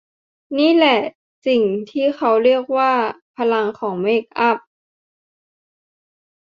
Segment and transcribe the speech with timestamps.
[0.57, 0.99] นี่แหละ
[1.91, 2.93] ที่เขาเรียกว่า
[3.37, 4.57] พลังของเมคอัพ